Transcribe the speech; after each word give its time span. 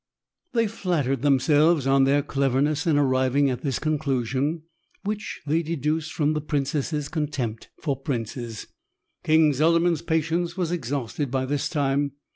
They 0.53 0.65
flattered 0.65 1.21
themselves 1.21 1.85
on 1.85 2.05
their 2.05 2.23
cleverness 2.23 2.87
in 2.87 2.97
arriving 2.97 3.51
at 3.51 3.61
this 3.61 3.77
conclusion, 3.77 4.63
which 5.03 5.41
they 5.45 5.61
deduced 5.61 6.11
from 6.11 6.33
the 6.33 6.41
princess 6.41 7.07
contempt 7.07 7.69
for 7.83 7.95
princes. 7.95 8.65
King 9.23 9.53
Zuliman's 9.53 10.01
patience 10.01 10.57
was 10.57 10.71
exhausted 10.71 11.29
by 11.29 11.45
this 11.45 11.69
time. 11.69 12.13